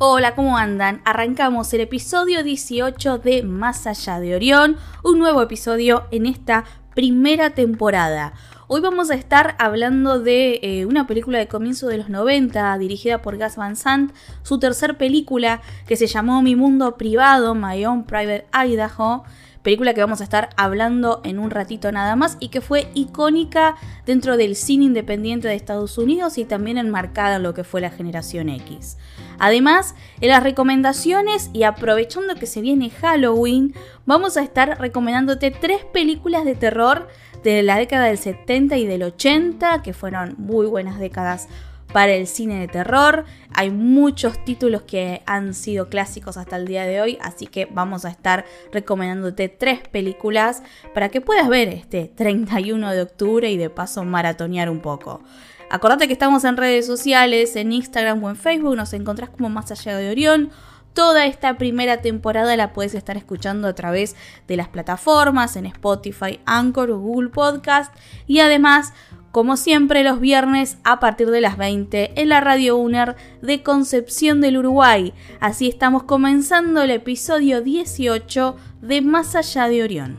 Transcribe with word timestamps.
Hola, 0.00 0.36
¿cómo 0.36 0.56
andan? 0.56 1.02
Arrancamos 1.04 1.74
el 1.74 1.80
episodio 1.80 2.44
18 2.44 3.18
de 3.18 3.42
Más 3.42 3.84
allá 3.84 4.20
de 4.20 4.36
Orión, 4.36 4.76
un 5.02 5.18
nuevo 5.18 5.42
episodio 5.42 6.04
en 6.12 6.26
esta 6.26 6.62
primera 6.94 7.50
temporada. 7.50 8.32
Hoy 8.68 8.80
vamos 8.80 9.10
a 9.10 9.16
estar 9.16 9.56
hablando 9.58 10.20
de 10.20 10.60
eh, 10.62 10.86
una 10.86 11.08
película 11.08 11.40
de 11.40 11.48
comienzo 11.48 11.88
de 11.88 11.98
los 11.98 12.10
90, 12.10 12.78
dirigida 12.78 13.22
por 13.22 13.38
Gus 13.38 13.56
Van 13.56 13.74
Sant, 13.74 14.12
su 14.44 14.60
tercer 14.60 14.96
película 14.96 15.62
que 15.88 15.96
se 15.96 16.06
llamó 16.06 16.42
Mi 16.42 16.54
Mundo 16.54 16.96
Privado, 16.96 17.56
My 17.56 17.84
Own 17.84 18.04
Private 18.04 18.46
Idaho, 18.52 19.24
película 19.68 19.92
que 19.92 20.00
vamos 20.00 20.22
a 20.22 20.24
estar 20.24 20.48
hablando 20.56 21.20
en 21.24 21.38
un 21.38 21.50
ratito 21.50 21.92
nada 21.92 22.16
más 22.16 22.38
y 22.40 22.48
que 22.48 22.62
fue 22.62 22.88
icónica 22.94 23.76
dentro 24.06 24.38
del 24.38 24.56
cine 24.56 24.86
independiente 24.86 25.46
de 25.46 25.56
Estados 25.56 25.98
Unidos 25.98 26.38
y 26.38 26.46
también 26.46 26.78
enmarcada 26.78 27.36
en 27.36 27.42
lo 27.42 27.52
que 27.52 27.64
fue 27.64 27.82
la 27.82 27.90
generación 27.90 28.48
X. 28.48 28.96
Además, 29.38 29.94
en 30.22 30.30
las 30.30 30.42
recomendaciones 30.42 31.50
y 31.52 31.64
aprovechando 31.64 32.36
que 32.36 32.46
se 32.46 32.62
viene 32.62 32.88
Halloween, 32.88 33.74
vamos 34.06 34.38
a 34.38 34.42
estar 34.42 34.80
recomendándote 34.80 35.50
tres 35.50 35.84
películas 35.84 36.46
de 36.46 36.54
terror 36.54 37.06
de 37.44 37.62
la 37.62 37.76
década 37.76 38.06
del 38.06 38.16
70 38.16 38.78
y 38.78 38.86
del 38.86 39.02
80, 39.02 39.82
que 39.82 39.92
fueron 39.92 40.34
muy 40.38 40.64
buenas 40.64 40.98
décadas 40.98 41.46
para 41.92 42.12
el 42.12 42.26
cine 42.26 42.60
de 42.60 42.68
terror. 42.68 43.24
Hay 43.54 43.70
muchos 43.70 44.44
títulos 44.44 44.82
que 44.82 45.22
han 45.26 45.54
sido 45.54 45.88
clásicos 45.88 46.36
hasta 46.36 46.56
el 46.56 46.66
día 46.66 46.84
de 46.84 47.00
hoy, 47.00 47.18
así 47.20 47.46
que 47.46 47.66
vamos 47.66 48.04
a 48.04 48.10
estar 48.10 48.44
recomendándote 48.72 49.48
tres 49.48 49.80
películas 49.88 50.62
para 50.94 51.08
que 51.08 51.20
puedas 51.20 51.48
ver 51.48 51.68
este 51.68 52.12
31 52.14 52.92
de 52.92 53.02
octubre 53.02 53.50
y 53.50 53.56
de 53.56 53.70
paso 53.70 54.04
maratonear 54.04 54.70
un 54.70 54.80
poco. 54.80 55.22
Acordate 55.70 56.06
que 56.06 56.14
estamos 56.14 56.44
en 56.44 56.56
redes 56.56 56.86
sociales, 56.86 57.54
en 57.56 57.72
Instagram 57.72 58.22
o 58.24 58.30
en 58.30 58.36
Facebook, 58.36 58.76
nos 58.76 58.92
encontrás 58.94 59.30
como 59.30 59.50
Más 59.50 59.70
Allá 59.70 59.98
de 59.98 60.10
Orión. 60.10 60.50
Toda 60.94 61.26
esta 61.26 61.58
primera 61.58 62.00
temporada 62.00 62.56
la 62.56 62.72
puedes 62.72 62.94
estar 62.94 63.16
escuchando 63.16 63.68
a 63.68 63.74
través 63.74 64.16
de 64.48 64.56
las 64.56 64.68
plataformas, 64.68 65.54
en 65.56 65.66
Spotify, 65.66 66.40
Anchor 66.46 66.90
o 66.90 66.98
Google 66.98 67.28
Podcast. 67.28 67.94
Y 68.26 68.40
además 68.40 68.94
como 69.38 69.56
siempre 69.56 70.02
los 70.02 70.18
viernes 70.18 70.78
a 70.82 70.98
partir 70.98 71.30
de 71.30 71.40
las 71.40 71.56
20 71.56 72.20
en 72.20 72.28
la 72.28 72.40
Radio 72.40 72.76
UNER 72.76 73.14
de 73.40 73.62
Concepción 73.62 74.40
del 74.40 74.58
Uruguay. 74.58 75.14
Así 75.38 75.68
estamos 75.68 76.02
comenzando 76.02 76.82
el 76.82 76.90
episodio 76.90 77.62
18 77.62 78.56
de 78.82 79.00
Más 79.00 79.36
allá 79.36 79.68
de 79.68 79.84
Orión. 79.84 80.18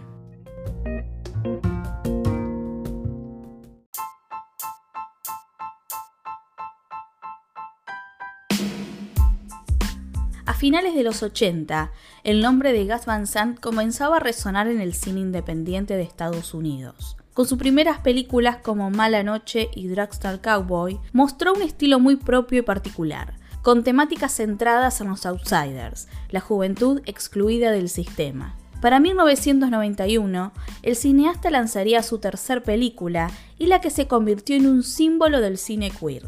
A 10.45 10.53
finales 10.53 10.95
de 10.95 11.03
los 11.03 11.23
80, 11.23 11.91
el 12.23 12.39
nombre 12.39 12.71
de 12.71 12.85
Gas 12.85 13.05
Van 13.05 13.27
Sant 13.27 13.59
comenzaba 13.59 14.15
a 14.15 14.19
resonar 14.21 14.69
en 14.69 14.79
el 14.79 14.93
cine 14.93 15.19
independiente 15.19 15.97
de 15.97 16.03
Estados 16.03 16.53
Unidos. 16.53 17.18
Con 17.33 17.47
sus 17.47 17.57
primeras 17.57 17.99
películas 17.99 18.57
como 18.57 18.89
Mala 18.89 19.23
Noche 19.23 19.69
y 19.73 19.87
Dragstar 19.87 20.41
Cowboy, 20.41 20.99
mostró 21.13 21.53
un 21.53 21.61
estilo 21.61 21.99
muy 21.99 22.15
propio 22.15 22.59
y 22.59 22.63
particular, 22.63 23.35
con 23.61 23.83
temáticas 23.83 24.35
centradas 24.35 24.99
en 25.01 25.09
los 25.09 25.25
outsiders, 25.25 26.07
la 26.29 26.41
juventud 26.41 27.01
excluida 27.05 27.71
del 27.71 27.89
sistema. 27.89 28.55
Para 28.81 28.99
1991, 28.99 30.53
el 30.83 30.95
cineasta 30.95 31.49
lanzaría 31.49 32.01
su 32.01 32.19
tercer 32.19 32.63
película 32.63 33.29
y 33.57 33.67
la 33.67 33.81
que 33.81 33.89
se 33.89 34.07
convirtió 34.07 34.55
en 34.55 34.67
un 34.67 34.83
símbolo 34.83 35.41
del 35.41 35.57
cine 35.57 35.91
queer, 35.91 36.27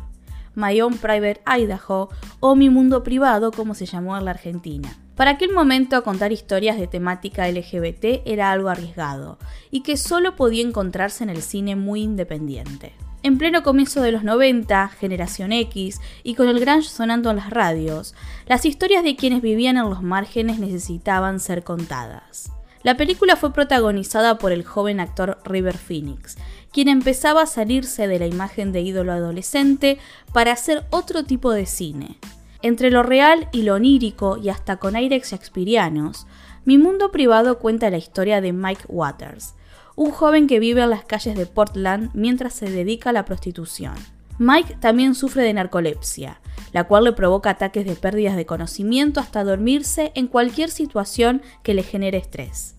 My 0.54 0.82
Own 0.82 0.98
Private 0.98 1.42
Idaho 1.46 2.10
o 2.42 2.56
Mi 2.56 2.70
Mundo 2.70 3.04
Privado 3.04 3.52
como 3.52 3.74
se 3.74 3.86
llamó 3.86 4.18
en 4.18 4.26
la 4.26 4.32
Argentina. 4.32 5.01
Para 5.16 5.32
aquel 5.32 5.52
momento 5.52 6.04
contar 6.04 6.32
historias 6.32 6.78
de 6.78 6.88
temática 6.88 7.50
LGBT 7.50 8.22
era 8.26 8.52
algo 8.52 8.70
arriesgado 8.70 9.38
y 9.70 9.82
que 9.82 9.98
solo 9.98 10.36
podía 10.36 10.66
encontrarse 10.66 11.24
en 11.24 11.30
el 11.30 11.42
cine 11.42 11.76
muy 11.76 12.02
independiente. 12.02 12.94
En 13.24 13.38
pleno 13.38 13.62
comienzo 13.62 14.02
de 14.02 14.12
los 14.12 14.24
90, 14.24 14.88
Generación 15.00 15.52
X, 15.52 16.02
y 16.24 16.34
con 16.34 16.48
el 16.48 16.60
grunge 16.60 16.90
sonando 16.90 17.30
en 17.30 17.36
las 17.36 17.52
radios, 17.52 18.16
las 18.48 18.66
historias 18.66 19.04
de 19.04 19.16
quienes 19.16 19.44
vivían 19.44 19.78
en 19.78 19.90
los 19.90 20.02
márgenes 20.02 20.58
necesitaban 20.58 21.40
ser 21.40 21.64
contadas. 21.64 22.52
La 22.82 22.98
película 22.98 23.36
fue 23.36 23.54
protagonizada 23.54 24.40
por 24.40 24.52
el 24.52 24.66
joven 24.66 25.00
actor 25.00 25.40
River 25.46 25.78
Phoenix, 25.78 26.36
quien 26.72 26.88
empezaba 26.88 27.44
a 27.44 27.48
salirse 27.48 28.08
de 28.08 28.18
la 28.18 28.26
imagen 28.26 28.72
de 28.72 28.82
ídolo 28.82 29.12
adolescente 29.12 30.00
para 30.34 30.54
hacer 30.54 30.84
otro 30.90 31.24
tipo 31.24 31.52
de 31.52 31.68
cine, 31.68 32.18
entre 32.62 32.92
lo 32.92 33.04
real 33.04 33.48
y 33.52 33.64
lo 33.64 33.76
onírico 33.76 34.38
y 34.38 34.50
hasta 34.50 34.78
con 34.78 34.96
aires 34.96 35.30
shakespearianos, 35.30 36.28
mi 36.66 36.78
mundo 36.78 37.12
privado 37.12 37.60
cuenta 37.60 37.90
la 37.90 37.98
historia 37.98 38.42
de 38.42 38.54
Mike 38.54 38.84
Waters, 38.88 39.56
un 39.96 40.12
joven 40.12 40.48
que 40.48 40.60
vive 40.60 40.82
en 40.82 40.90
las 40.90 41.04
calles 41.06 41.36
de 41.36 41.46
Portland 41.46 42.12
mientras 42.14 42.54
se 42.54 42.70
dedica 42.70 43.10
a 43.10 43.14
la 43.14 43.26
prostitución. 43.26 43.96
Mike 44.38 44.78
también 44.80 45.16
sufre 45.16 45.44
de 45.44 45.54
narcolepsia, 45.54 46.40
la 46.72 46.86
cual 46.86 47.04
le 47.04 47.14
provoca 47.14 47.52
ataques 47.52 47.86
de 47.86 47.96
pérdidas 47.96 48.36
de 48.36 48.46
conocimiento 48.46 49.20
hasta 49.20 49.44
dormirse 49.44 50.12
en 50.16 50.28
cualquier 50.28 50.70
situación 50.70 51.42
que 51.64 51.74
le 51.74 51.84
genere 51.84 52.18
estrés, 52.18 52.76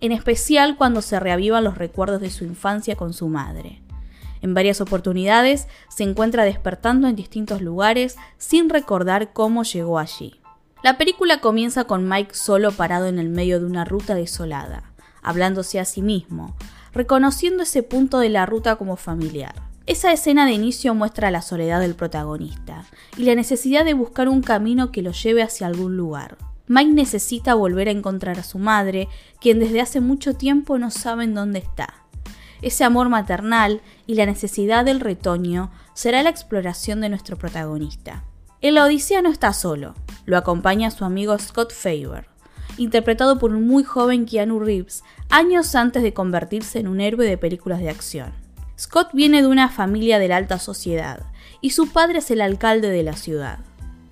en 0.00 0.12
especial 0.12 0.76
cuando 0.76 1.02
se 1.02 1.20
reavivan 1.20 1.64
los 1.64 1.78
recuerdos 1.78 2.20
de 2.20 2.30
su 2.30 2.44
infancia 2.44 2.96
con 2.96 3.12
su 3.12 3.28
madre. 3.28 3.82
En 4.42 4.54
varias 4.54 4.80
oportunidades 4.80 5.66
se 5.88 6.04
encuentra 6.04 6.44
despertando 6.44 7.08
en 7.08 7.16
distintos 7.16 7.62
lugares 7.62 8.16
sin 8.38 8.68
recordar 8.68 9.32
cómo 9.32 9.62
llegó 9.62 9.98
allí. 9.98 10.40
La 10.82 10.98
película 10.98 11.40
comienza 11.40 11.84
con 11.84 12.08
Mike 12.08 12.34
solo 12.34 12.70
parado 12.72 13.06
en 13.06 13.18
el 13.18 13.28
medio 13.28 13.58
de 13.58 13.66
una 13.66 13.84
ruta 13.84 14.14
desolada, 14.14 14.92
hablándose 15.22 15.80
a 15.80 15.84
sí 15.84 16.02
mismo, 16.02 16.54
reconociendo 16.92 17.62
ese 17.64 17.82
punto 17.82 18.18
de 18.18 18.28
la 18.28 18.46
ruta 18.46 18.76
como 18.76 18.96
familiar. 18.96 19.54
Esa 19.86 20.12
escena 20.12 20.46
de 20.46 20.52
inicio 20.52 20.94
muestra 20.94 21.30
la 21.30 21.42
soledad 21.42 21.80
del 21.80 21.94
protagonista 21.94 22.84
y 23.16 23.22
la 23.24 23.34
necesidad 23.34 23.84
de 23.84 23.94
buscar 23.94 24.28
un 24.28 24.42
camino 24.42 24.90
que 24.90 25.02
lo 25.02 25.12
lleve 25.12 25.42
hacia 25.42 25.66
algún 25.66 25.96
lugar. 25.96 26.38
Mike 26.68 26.92
necesita 26.92 27.54
volver 27.54 27.88
a 27.88 27.92
encontrar 27.92 28.40
a 28.40 28.42
su 28.42 28.58
madre, 28.58 29.08
quien 29.40 29.60
desde 29.60 29.80
hace 29.80 30.00
mucho 30.00 30.34
tiempo 30.34 30.78
no 30.78 30.90
sabe 30.90 31.24
en 31.24 31.34
dónde 31.34 31.60
está. 31.60 32.05
Ese 32.62 32.84
amor 32.84 33.08
maternal 33.08 33.80
y 34.06 34.14
la 34.14 34.26
necesidad 34.26 34.84
del 34.84 35.00
retoño 35.00 35.70
será 35.94 36.22
la 36.22 36.30
exploración 36.30 37.00
de 37.00 37.08
nuestro 37.08 37.36
protagonista. 37.36 38.24
En 38.60 38.74
la 38.74 38.84
Odisea 38.84 39.22
no 39.22 39.30
está 39.30 39.52
solo, 39.52 39.94
lo 40.24 40.36
acompaña 40.36 40.90
su 40.90 41.04
amigo 41.04 41.38
Scott 41.38 41.72
Faber, 41.72 42.26
interpretado 42.78 43.38
por 43.38 43.52
un 43.52 43.66
muy 43.66 43.84
joven 43.84 44.26
Keanu 44.26 44.60
Reeves, 44.60 45.04
años 45.28 45.74
antes 45.74 46.02
de 46.02 46.14
convertirse 46.14 46.78
en 46.78 46.88
un 46.88 47.00
héroe 47.00 47.26
de 47.26 47.38
películas 47.38 47.80
de 47.80 47.90
acción. 47.90 48.32
Scott 48.78 49.08
viene 49.12 49.42
de 49.42 49.48
una 49.48 49.68
familia 49.68 50.18
de 50.18 50.28
la 50.28 50.36
alta 50.36 50.58
sociedad 50.58 51.20
y 51.60 51.70
su 51.70 51.92
padre 51.92 52.18
es 52.18 52.30
el 52.30 52.40
alcalde 52.40 52.90
de 52.90 53.02
la 53.02 53.14
ciudad. 53.14 53.58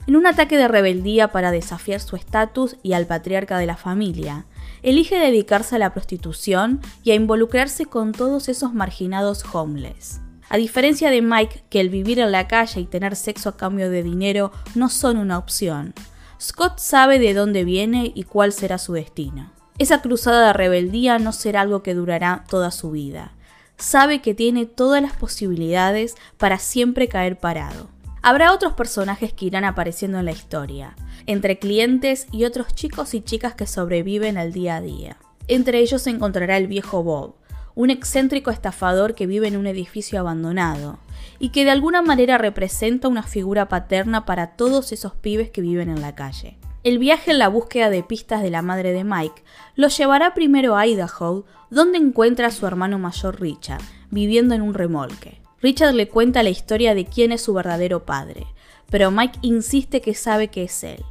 En 0.07 0.17
un 0.17 0.27
ataque 0.27 0.59
de 0.59 0.69
rebeldía 0.69 1.29
para 1.33 1.51
desafiar 1.51 2.01
su 2.01 2.17
estatus 2.17 2.77
y 2.83 2.93
al 2.93 3.07
patriarca 3.07 3.57
de 3.57 3.67
la 3.67 3.77
familia, 3.77 4.45
elige 4.83 5.19
dedicarse 5.19 5.77
a 5.77 5.79
la 5.79 5.95
prostitución 5.95 6.81
y 7.03 7.13
a 7.13 7.15
involucrarse 7.15 7.87
con 7.87 8.13
todos 8.13 8.51
esos 8.51 8.75
marginados 8.75 9.45
homeless. 9.53 10.21
A 10.51 10.59
diferencia 10.59 11.11
de 11.11 11.23
Mike, 11.23 11.65
que 11.71 11.81
el 11.81 11.89
vivir 11.89 12.19
en 12.19 12.33
la 12.33 12.49
calle 12.49 12.83
y 12.83 12.85
tener 12.85 13.17
sexo 13.17 13.49
a 13.49 13.57
cambio 13.57 13.89
de 13.89 14.03
dinero 14.03 14.53
no 14.75 14.91
son 14.91 15.17
una 15.17 15.39
opción, 15.39 15.95
Scott 16.39 16.79
sabe 16.79 17.19
de 17.19 17.33
dónde 17.33 17.65
viene 17.65 18.13
y 18.15 18.25
cuál 18.25 18.53
será 18.53 18.77
su 18.77 18.93
destino. 18.93 19.51
Esa 19.79 20.03
cruzada 20.03 20.49
de 20.49 20.53
rebeldía 20.53 21.19
no 21.19 21.33
será 21.33 21.63
algo 21.63 21.83
que 21.83 21.95
durará 21.95 22.45
toda 22.51 22.71
su 22.71 22.91
vida. 22.91 23.33
Sabe 23.79 24.21
que 24.21 24.35
tiene 24.35 24.67
todas 24.67 25.01
las 25.01 25.17
posibilidades 25.17 26.15
para 26.37 26.59
siempre 26.59 27.09
caer 27.09 27.39
parado. 27.39 27.94
Habrá 28.27 28.55
otros 28.55 28.73
personajes 28.73 29.35
que 29.35 29.45
irán 29.45 29.65
apareciendo 29.65 30.19
en 30.19 30.25
la 30.25 30.33
historia, 30.33 30.97
entre 31.27 31.59
clientes 31.59 32.27
y 32.33 32.47
otros 32.47 32.75
chicos 32.75 33.13
y 33.13 33.21
chicas 33.21 33.55
que 33.55 33.67
sobreviven 33.67 34.39
al 34.39 34.51
día 34.51 34.77
a 34.77 34.81
día. 34.81 35.19
Entre 35.47 35.81
ellos 35.81 36.01
se 36.01 36.09
encontrará 36.09 36.57
el 36.57 36.67
viejo 36.67 37.03
Bob, 37.03 37.35
un 37.75 37.91
excéntrico 37.91 38.51
estafador 38.51 39.15
que 39.15 39.27
vive 39.27 39.49
en 39.49 39.59
un 39.59 39.67
edificio 39.67 40.19
abandonado 40.19 41.01
y 41.39 41.51
que 41.51 41.67
de 41.67 41.73
alguna 41.73 42.01
manera 42.01 42.39
representa 42.39 43.09
una 43.09 43.25
figura 43.25 43.69
paterna 43.69 44.25
para 44.25 44.57
todos 44.57 44.93
esos 44.93 45.15
pibes 45.15 45.51
que 45.51 45.61
viven 45.61 45.91
en 45.91 46.01
la 46.01 46.15
calle. 46.15 46.57
El 46.83 46.99
viaje 46.99 47.33
en 47.33 47.39
la 47.39 47.49
búsqueda 47.49 47.91
de 47.91 48.03
pistas 48.03 48.43
de 48.43 48.49
la 48.49 48.63
madre 48.63 48.95
de 48.95 49.05
Mike 49.05 49.43
lo 49.75 49.89
llevará 49.89 50.33
primero 50.33 50.77
a 50.77 50.87
Idaho, 50.87 51.45
donde 51.69 51.99
encuentra 51.99 52.47
a 52.47 52.53
su 52.53 52.67
hermano 52.67 52.99
mayor 52.99 53.39
Richard, 53.39 53.83
viviendo 54.11 54.55
en 54.55 54.63
un 54.63 54.73
remolque. 54.73 55.44
Richard 55.65 55.95
le 55.95 56.09
cuenta 56.09 56.43
la 56.43 56.51
historia 56.51 56.95
de 56.95 57.07
quién 57.07 57.33
es 57.33 57.41
su 57.41 57.55
verdadero 57.55 58.05
padre, 58.05 58.47
pero 58.91 59.11
Mike 59.11 59.39
insiste 59.41 60.03
que 60.03 60.13
sabe 60.13 60.49
que 60.49 60.65
es 60.65 60.85
él, 60.85 61.03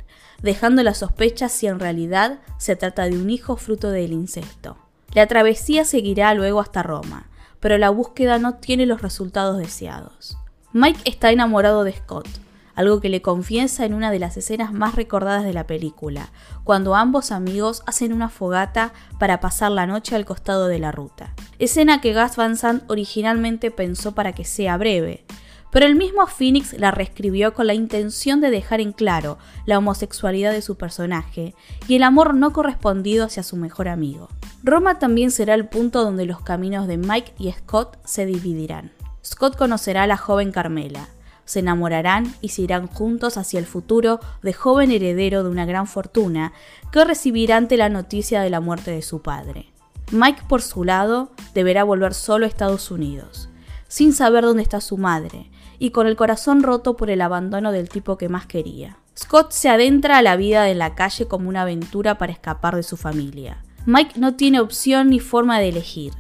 dejando 0.44 0.84
la 0.84 0.94
sospecha 0.94 1.50
si 1.50 1.66
en 1.66 1.80
realidad 1.80 2.38
se 2.60 2.76
trata 2.76 3.06
de 3.06 3.18
un 3.18 3.32
hijo 3.32 3.58
fruto 3.58 3.90
del 3.90 4.14
incesto. 4.14 4.78
La 5.16 5.26
travesía 5.26 5.86
seguirá 5.86 6.32
luego 6.36 6.60
hasta 6.60 6.84
Roma, 6.84 7.32
pero 7.60 7.80
la 7.80 7.90
búsqueda 7.90 8.38
no 8.38 8.58
tiene 8.58 8.86
los 8.86 9.02
resultados 9.02 9.58
deseados. 9.58 10.38
Mike 10.72 11.00
está 11.06 11.32
enamorado 11.32 11.84
de 11.84 11.94
Scott, 11.94 12.28
algo 12.76 13.02
que 13.02 13.10
le 13.10 13.22
confiesa 13.22 13.86
en 13.86 13.94
una 13.94 14.12
de 14.12 14.20
las 14.20 14.38
escenas 14.38 14.74
más 14.74 14.96
recordadas 14.96 15.44
de 15.44 15.54
la 15.54 15.68
película, 15.68 16.32
cuando 16.64 16.96
ambos 16.96 17.32
amigos 17.32 17.84
hacen 17.86 18.14
una 18.14 18.30
fogata 18.30 18.94
para 19.20 19.40
pasar 19.40 19.72
la 19.72 19.88
noche 19.88 20.16
al 20.16 20.26
costado 20.26 20.68
de 20.68 20.80
la 20.80 20.92
ruta. 20.92 21.34
Escena 21.60 22.02
que 22.02 22.14
Gus 22.14 22.36
Van 22.36 22.58
Sant 22.58 22.84
originalmente 22.90 23.72
pensó 23.72 24.14
para 24.14 24.34
que 24.34 24.46
sea 24.46 24.78
breve, 24.78 25.26
pero 25.74 25.88
el 25.88 25.96
mismo 25.96 26.28
Phoenix 26.28 26.74
la 26.74 26.92
reescribió 26.92 27.56
con 27.56 27.66
la 27.66 27.74
intención 27.74 28.42
de 28.42 28.52
dejar 28.52 28.80
en 28.80 28.92
claro 28.94 29.40
la 29.66 29.80
homosexualidad 29.80 30.52
de 30.52 30.62
su 30.62 30.78
personaje 30.78 31.56
y 31.88 31.96
el 31.96 32.04
amor 32.04 32.36
no 32.36 32.54
correspondido 32.54 33.26
hacia 33.26 33.42
su 33.42 33.58
mejor 33.58 33.88
amigo. 33.88 34.30
Roma 34.64 35.00
también 35.00 35.32
será 35.32 35.56
el 35.56 35.68
punto 35.68 36.04
donde 36.04 36.26
los 36.26 36.42
caminos 36.42 36.88
de 36.88 36.98
Mike 36.98 37.34
y 37.40 37.52
Scott 37.52 37.98
se 38.06 38.28
dividirán. 38.28 38.92
Scott 39.26 39.58
conocerá 39.58 40.04
a 40.04 40.08
la 40.08 40.18
joven 40.18 40.52
Carmela, 40.52 41.08
se 41.46 41.60
enamorarán 41.60 42.34
y 42.42 42.50
se 42.50 42.62
irán 42.62 42.88
juntos 42.88 43.38
hacia 43.38 43.60
el 43.60 43.66
futuro 43.66 44.20
de 44.42 44.54
joven 44.54 44.92
heredero 44.92 45.44
de 45.44 45.50
una 45.50 45.66
gran 45.66 45.88
fortuna 45.88 46.54
que 46.92 47.04
recibirá 47.04 47.58
ante 47.58 47.78
la 47.78 47.90
noticia 47.90 48.42
de 48.42 48.50
la 48.50 48.60
muerte 48.60 48.92
de 48.92 49.02
su 49.02 49.22
padre. 49.22 49.74
Mike, 50.12 50.44
por 50.48 50.62
su 50.62 50.84
lado, 50.84 51.32
deberá 51.54 51.84
volver 51.84 52.14
solo 52.14 52.46
a 52.46 52.50
Estados 52.50 52.92
Unidos, 52.92 53.50
sin 53.88 54.14
saber 54.14 54.44
dónde 54.44 54.64
está 54.64 54.80
su 54.80 54.98
madre, 54.98 55.50
y 55.80 55.90
con 55.90 56.08
el 56.08 56.16
corazón 56.16 56.64
roto 56.64 56.96
por 56.96 57.10
el 57.10 57.22
abandono 57.22 57.72
del 57.72 57.90
tipo 57.90 58.18
que 58.18 58.30
más 58.30 58.46
quería. 58.46 58.98
Scott 59.18 59.52
se 59.52 59.70
adentra 59.70 60.18
a 60.18 60.22
la 60.22 60.36
vida 60.36 60.64
de 60.64 60.76
la 60.76 60.96
calle 60.96 61.28
como 61.28 61.50
una 61.50 61.64
aventura 61.64 62.18
para 62.18 62.32
escapar 62.32 62.76
de 62.76 62.84
su 62.84 62.98
familia. 62.98 63.64
Mike 63.86 64.20
no 64.20 64.36
tiene 64.36 64.60
opción 64.60 65.10
ni 65.10 65.20
forma 65.20 65.60
de 65.60 65.70
elegir, 65.70 66.14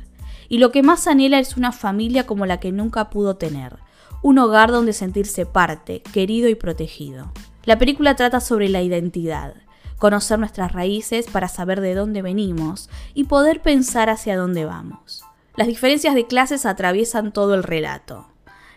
y 0.49 0.57
lo 0.57 0.71
que 0.71 0.83
más 0.83 1.07
anhela 1.07 1.39
es 1.39 1.55
una 1.55 1.71
familia 1.71 2.25
como 2.25 2.45
la 2.45 2.59
que 2.59 2.71
nunca 2.71 3.09
pudo 3.09 3.37
tener, 3.37 3.77
un 4.23 4.39
hogar 4.39 4.71
donde 4.71 4.93
sentirse 4.93 5.45
parte, 5.45 6.01
querido 6.01 6.49
y 6.49 6.55
protegido. 6.55 7.31
La 7.65 7.77
película 7.77 8.15
trata 8.15 8.39
sobre 8.39 8.69
la 8.69 8.81
identidad, 8.81 9.53
conocer 9.99 10.39
nuestras 10.39 10.71
raíces 10.71 11.27
para 11.27 11.49
saber 11.49 11.81
de 11.81 11.93
dónde 11.93 12.21
venimos 12.21 12.89
y 13.13 13.25
poder 13.25 13.61
pensar 13.61 14.09
hacia 14.09 14.37
dónde 14.37 14.65
vamos. 14.65 15.23
Las 15.57 15.67
diferencias 15.67 16.15
de 16.15 16.25
clases 16.25 16.65
atraviesan 16.65 17.33
todo 17.33 17.53
el 17.53 17.63
relato. 17.63 18.27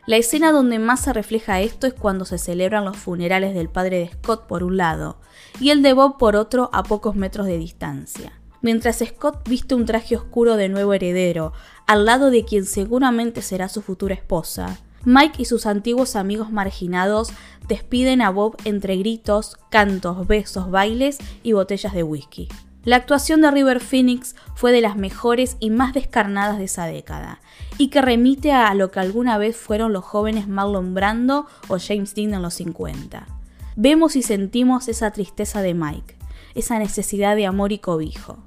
La 0.06 0.16
escena 0.16 0.50
donde 0.52 0.81
más 0.81 1.00
se 1.00 1.12
refleja 1.12 1.60
esto 1.60 1.87
es 1.87 1.94
cuando 1.94 2.25
se 2.25 2.38
celebran 2.38 2.84
los 2.84 2.96
funerales 2.96 3.54
del 3.54 3.69
padre 3.69 3.98
de 4.00 4.08
Scott 4.08 4.46
por 4.46 4.64
un 4.64 4.76
lado 4.76 5.19
y 5.60 5.70
el 5.70 5.82
de 5.82 5.93
Bob 5.93 6.19
por 6.19 6.37
otro 6.37 6.70
a 6.72 6.82
pocos 6.82 7.14
metros 7.14 7.46
de 7.46 7.58
distancia. 7.58 8.32
Mientras 8.62 8.98
Scott 8.98 9.48
viste 9.48 9.76
un 9.76 9.84
traje 9.84 10.16
oscuro 10.16 10.56
de 10.56 10.69
nuevo 10.69 10.93
heredero, 10.93 11.52
al 11.87 12.04
lado 12.04 12.31
de 12.31 12.44
quien 12.44 12.64
seguramente 12.64 13.43
será 13.43 13.69
su 13.69 13.81
futura 13.81 14.14
esposa, 14.14 14.81
Mike 15.06 15.43
y 15.43 15.44
sus 15.44 15.67
antiguos 15.67 16.17
amigos 16.17 16.50
marginados 16.50 17.31
despiden 17.69 18.20
a 18.23 18.31
Bob 18.31 18.56
entre 18.64 18.97
gritos, 18.97 19.56
cantos, 19.70 20.26
besos, 20.26 20.69
bailes 20.69 21.19
y 21.44 21.53
botellas 21.53 21.94
de 21.94 22.03
whisky. 22.03 22.49
La 22.82 22.97
actuación 22.97 23.41
de 23.41 23.53
River 23.53 23.79
Phoenix 23.79 24.35
fue 24.56 24.73
de 24.73 24.81
las 24.81 24.97
mejores 24.97 25.58
y 25.61 25.70
más 25.70 25.94
descarnadas 25.94 26.58
de 26.58 26.64
esa 26.64 26.87
década, 26.87 27.41
y 27.79 27.87
que 27.91 28.03
remite 28.03 28.50
a 28.50 28.75
lo 28.75 28.91
que 28.91 28.99
alguna 28.99 29.38
vez 29.38 29.56
fueron 29.56 29.93
los 29.93 30.05
jóvenes 30.05 30.49
Marlon 30.49 30.93
Brando 30.93 31.47
o 31.69 31.79
James 31.79 32.17
Dean 32.17 32.35
en 32.35 32.43
los 32.43 32.55
50. 32.55 33.29
Vemos 33.76 34.17
y 34.17 34.23
sentimos 34.23 34.88
esa 34.88 35.12
tristeza 35.12 35.62
de 35.62 35.75
Mike, 35.75 36.17
esa 36.56 36.81
necesidad 36.81 37.37
de 37.37 37.47
amor 37.47 37.70
y 37.70 37.79
cobijo. 37.79 38.38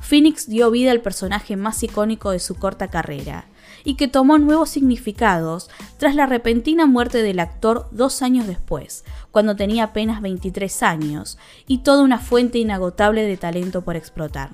Phoenix 0.00 0.48
dio 0.48 0.72
vida 0.72 0.90
al 0.90 1.00
personaje 1.00 1.54
más 1.54 1.80
icónico 1.84 2.32
de 2.32 2.40
su 2.40 2.56
corta 2.56 2.88
carrera, 2.88 3.46
y 3.84 3.94
que 3.94 4.08
tomó 4.08 4.38
nuevos 4.38 4.70
significados 4.70 5.70
tras 5.96 6.14
la 6.14 6.26
repentina 6.26 6.86
muerte 6.86 7.22
del 7.22 7.40
actor 7.40 7.88
dos 7.90 8.22
años 8.22 8.46
después, 8.46 9.04
cuando 9.30 9.56
tenía 9.56 9.84
apenas 9.84 10.20
23 10.22 10.82
años, 10.82 11.38
y 11.66 11.78
toda 11.78 12.02
una 12.02 12.18
fuente 12.18 12.58
inagotable 12.58 13.22
de 13.22 13.36
talento 13.36 13.82
por 13.82 13.96
explotar. 13.96 14.50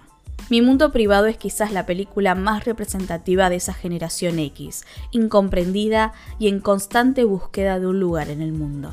Mi 0.51 0.61
mundo 0.61 0.93
privado 0.93 1.27
es 1.27 1.39
quizás 1.39 1.73
la 1.73 1.87
película 1.87 2.35
más 2.35 2.65
representativa 2.65 3.49
de 3.49 3.57
esa 3.57 3.73
generación 3.73 4.39
X, 4.39 4.85
incomprendida 5.11 6.13
y 6.39 6.49
en 6.49 6.61
constante 6.61 7.25
búsqueda 7.25 7.81
de 7.81 7.87
un 7.87 7.99
lugar 7.99 8.29
en 8.29 8.43
el 8.43 8.53
mundo. 8.53 8.93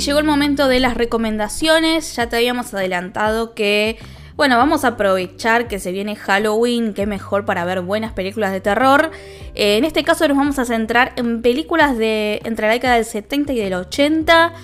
Llegó 0.00 0.18
el 0.18 0.24
momento 0.24 0.66
de 0.66 0.80
las 0.80 0.94
recomendaciones. 0.94 2.16
Ya 2.16 2.26
te 2.26 2.36
habíamos 2.36 2.72
adelantado 2.72 3.54
que, 3.54 3.98
bueno, 4.34 4.56
vamos 4.56 4.84
a 4.84 4.88
aprovechar 4.88 5.68
que 5.68 5.78
se 5.78 5.92
viene 5.92 6.16
Halloween, 6.16 6.94
que 6.94 7.04
mejor 7.04 7.44
para 7.44 7.66
ver 7.66 7.82
buenas 7.82 8.14
películas 8.14 8.50
de 8.52 8.62
terror. 8.62 9.10
Eh, 9.54 9.76
en 9.76 9.84
este 9.84 10.02
caso 10.02 10.26
nos 10.26 10.38
vamos 10.38 10.58
a 10.58 10.64
centrar 10.64 11.12
en 11.16 11.42
películas 11.42 11.98
de 11.98 12.40
entre 12.44 12.66
la 12.66 12.72
década 12.72 12.94
del 12.94 13.04
70 13.04 13.52
y 13.52 13.58
del 13.58 13.74
80. 13.74 14.54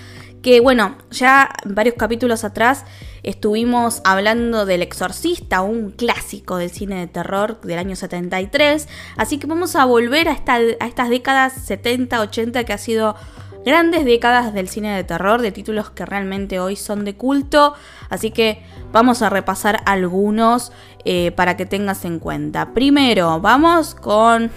Que 0.41 0.61
bueno, 0.61 0.97
ya 1.11 1.51
varios 1.67 1.97
capítulos 1.97 2.43
atrás 2.43 2.87
estuvimos 3.23 4.01
hablando 4.05 4.65
del 4.65 4.81
Exorcista, 4.81 5.61
un 5.61 5.91
clásico 5.91 6.57
del 6.57 6.71
cine 6.71 7.01
de 7.01 7.09
terror 7.09 7.61
del 7.61 7.79
año 7.79 7.95
73. 7.95 8.89
Así 9.19 9.37
que 9.37 9.47
vamos 9.47 9.77
a 9.77 9.85
volver 9.85 10.29
a 10.29 10.33
estas 10.33 11.11
décadas 11.11 11.53
70, 11.67 12.23
80 12.23 12.65
que 12.65 12.73
ha 12.73 12.79
sido 12.79 13.17
grandes 13.67 14.05
décadas 14.05 14.55
del 14.55 14.69
cine 14.69 14.95
de 14.95 15.03
terror, 15.03 15.43
de 15.43 15.51
títulos 15.51 15.91
que 15.91 16.07
realmente 16.07 16.61
hoy 16.61 16.77
son 16.77 17.05
de 17.05 17.17
culto, 17.17 17.75
así 18.09 18.31
que 18.31 18.63
vamos 18.93 19.23
a 19.23 19.29
repasar 19.29 19.83
algunos 19.87 20.73
eh, 21.05 21.33
para 21.33 21.57
que 21.57 21.67
tengas 21.67 22.05
en 22.05 22.21
cuenta. 22.21 22.73
Primero, 22.73 23.41
vamos 23.41 23.97
con 23.97 24.53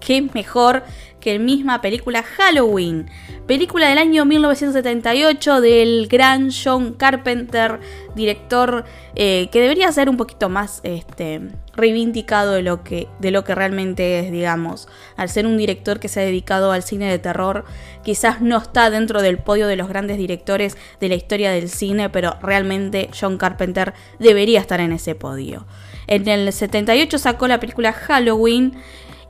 qué 0.00 0.22
mejor 0.34 0.82
que 1.20 1.38
misma 1.38 1.80
película 1.80 2.24
Halloween, 2.24 3.08
película 3.46 3.88
del 3.88 3.98
año 3.98 4.24
1978 4.24 5.60
del 5.60 6.08
gran 6.08 6.50
John 6.50 6.94
Carpenter, 6.94 7.78
director 8.16 8.84
eh, 9.14 9.48
que 9.52 9.60
debería 9.60 9.90
ser 9.92 10.08
un 10.08 10.16
poquito 10.16 10.48
más 10.48 10.80
este, 10.82 11.42
reivindicado 11.78 12.52
de 12.52 12.62
lo, 12.62 12.84
que, 12.84 13.08
de 13.20 13.30
lo 13.30 13.44
que 13.44 13.54
realmente 13.54 14.20
es, 14.20 14.30
digamos. 14.30 14.88
Al 15.16 15.30
ser 15.30 15.46
un 15.46 15.56
director 15.56 15.98
que 16.00 16.08
se 16.08 16.20
ha 16.20 16.24
dedicado 16.24 16.72
al 16.72 16.82
cine 16.82 17.10
de 17.10 17.18
terror, 17.18 17.64
quizás 18.04 18.42
no 18.42 18.58
está 18.58 18.90
dentro 18.90 19.22
del 19.22 19.38
podio 19.38 19.66
de 19.66 19.76
los 19.76 19.88
grandes 19.88 20.18
directores 20.18 20.76
de 21.00 21.08
la 21.08 21.14
historia 21.14 21.50
del 21.50 21.70
cine, 21.70 22.10
pero 22.10 22.36
realmente 22.42 23.08
John 23.18 23.38
Carpenter 23.38 23.94
debería 24.18 24.60
estar 24.60 24.80
en 24.80 24.92
ese 24.92 25.14
podio. 25.14 25.66
En 26.06 26.28
el 26.28 26.52
78 26.52 27.16
sacó 27.18 27.48
la 27.48 27.60
película 27.60 27.92
Halloween, 27.92 28.74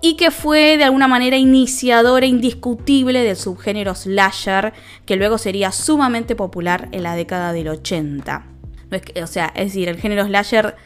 y 0.00 0.14
que 0.14 0.30
fue 0.30 0.76
de 0.76 0.84
alguna 0.84 1.08
manera 1.08 1.36
iniciadora 1.36 2.26
indiscutible 2.26 3.20
del 3.24 3.36
subgénero 3.36 3.94
slasher, 3.94 4.72
que 5.04 5.16
luego 5.16 5.38
sería 5.38 5.72
sumamente 5.72 6.36
popular 6.36 6.88
en 6.92 7.02
la 7.02 7.16
década 7.16 7.52
del 7.52 7.68
80. 7.68 8.46
o 9.22 9.26
sea, 9.26 9.52
es 9.56 9.66
decir, 9.66 9.88
el 9.88 9.98
género 9.98 10.24
slasher 10.24 10.76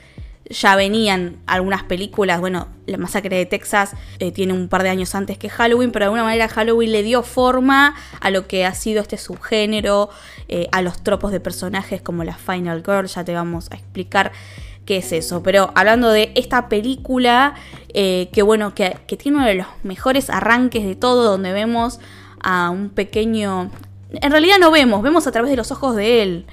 ya 0.50 0.76
venían 0.76 1.36
algunas 1.46 1.82
películas, 1.84 2.40
bueno, 2.40 2.68
La 2.86 2.98
Masacre 2.98 3.36
de 3.36 3.46
Texas 3.46 3.94
eh, 4.18 4.32
tiene 4.32 4.52
un 4.52 4.68
par 4.68 4.82
de 4.82 4.90
años 4.90 5.14
antes 5.14 5.38
que 5.38 5.48
Halloween, 5.48 5.92
pero 5.92 6.04
de 6.04 6.06
alguna 6.06 6.24
manera 6.24 6.48
Halloween 6.48 6.92
le 6.92 7.02
dio 7.02 7.22
forma 7.22 7.94
a 8.20 8.30
lo 8.30 8.46
que 8.46 8.66
ha 8.66 8.74
sido 8.74 9.02
este 9.02 9.18
subgénero, 9.18 10.10
eh, 10.48 10.68
a 10.72 10.82
los 10.82 11.02
tropos 11.02 11.32
de 11.32 11.40
personajes 11.40 12.02
como 12.02 12.24
la 12.24 12.34
Final 12.34 12.82
Girl, 12.84 13.06
ya 13.06 13.24
te 13.24 13.34
vamos 13.34 13.70
a 13.70 13.76
explicar 13.76 14.32
qué 14.84 14.98
es 14.98 15.12
eso. 15.12 15.42
Pero 15.42 15.70
hablando 15.74 16.10
de 16.10 16.32
esta 16.34 16.68
película, 16.68 17.54
eh, 17.94 18.28
que 18.32 18.42
bueno, 18.42 18.74
que, 18.74 18.96
tiene 19.16 19.38
uno 19.38 19.46
de 19.46 19.54
los 19.54 19.66
mejores 19.82 20.30
arranques 20.30 20.84
de 20.84 20.96
todo, 20.96 21.24
donde 21.24 21.52
vemos 21.52 22.00
a 22.42 22.70
un 22.70 22.90
pequeño... 22.90 23.70
En 24.10 24.30
realidad 24.30 24.56
no 24.60 24.70
vemos, 24.70 25.02
vemos 25.02 25.26
a 25.26 25.32
través 25.32 25.50
de 25.50 25.56
los 25.56 25.70
ojos 25.70 25.96
de 25.96 26.22
él. 26.22 26.46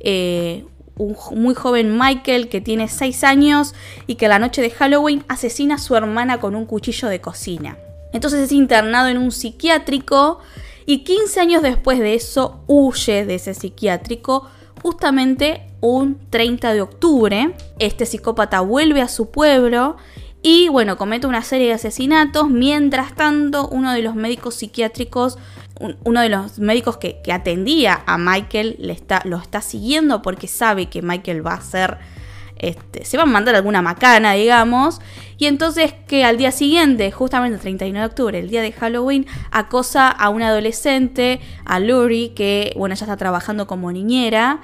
Eh, 0.00 0.64
un 0.96 1.16
muy 1.34 1.54
joven 1.54 1.98
Michael 1.98 2.48
que 2.48 2.60
tiene 2.60 2.88
6 2.88 3.24
años 3.24 3.74
y 4.06 4.14
que 4.14 4.28
la 4.28 4.38
noche 4.38 4.62
de 4.62 4.70
Halloween 4.70 5.24
asesina 5.28 5.76
a 5.76 5.78
su 5.78 5.94
hermana 5.94 6.40
con 6.40 6.54
un 6.54 6.66
cuchillo 6.66 7.08
de 7.08 7.20
cocina. 7.20 7.76
Entonces 8.12 8.40
es 8.40 8.52
internado 8.52 9.08
en 9.08 9.18
un 9.18 9.30
psiquiátrico 9.30 10.38
y 10.86 10.98
15 11.04 11.40
años 11.40 11.62
después 11.62 11.98
de 11.98 12.14
eso 12.14 12.60
huye 12.66 13.26
de 13.26 13.34
ese 13.34 13.54
psiquiátrico 13.54 14.48
justamente 14.82 15.66
un 15.80 16.18
30 16.30 16.72
de 16.72 16.80
octubre. 16.80 17.54
Este 17.78 18.06
psicópata 18.06 18.60
vuelve 18.60 19.02
a 19.02 19.08
su 19.08 19.30
pueblo 19.30 19.96
y 20.42 20.68
bueno, 20.68 20.96
comete 20.96 21.26
una 21.26 21.42
serie 21.42 21.66
de 21.66 21.72
asesinatos. 21.72 22.48
Mientras 22.48 23.14
tanto, 23.14 23.68
uno 23.68 23.92
de 23.92 24.02
los 24.02 24.14
médicos 24.14 24.54
psiquiátricos, 24.54 25.38
uno 26.04 26.20
de 26.20 26.28
los 26.28 26.58
médicos 26.58 26.96
que, 26.96 27.20
atendía 27.32 28.02
a 28.06 28.18
Michael, 28.18 28.76
le 28.78 28.92
está, 28.92 29.22
lo 29.24 29.36
está 29.36 29.60
siguiendo 29.60 30.22
porque 30.22 30.48
sabe 30.48 30.86
que 30.86 31.02
Michael 31.02 31.46
va 31.46 31.54
a 31.54 31.60
ser, 31.60 31.98
este, 32.56 33.04
se 33.04 33.16
va 33.16 33.24
a 33.24 33.26
mandar 33.26 33.54
alguna 33.54 33.82
macana, 33.82 34.32
digamos. 34.32 35.00
Y 35.38 35.46
entonces 35.46 35.94
que 36.06 36.24
al 36.24 36.38
día 36.38 36.50
siguiente, 36.50 37.10
justamente 37.10 37.56
el 37.56 37.60
31 37.60 38.00
de 38.00 38.06
octubre, 38.06 38.38
el 38.38 38.48
día 38.48 38.62
de 38.62 38.72
Halloween, 38.72 39.26
acosa 39.50 40.08
a 40.08 40.30
una 40.30 40.48
adolescente, 40.48 41.40
a 41.64 41.78
Lori, 41.78 42.30
que 42.30 42.72
bueno, 42.76 42.94
ella 42.94 43.04
está 43.04 43.16
trabajando 43.16 43.66
como 43.66 43.92
niñera. 43.92 44.60